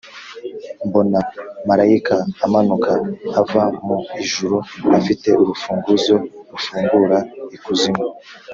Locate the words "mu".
3.85-3.97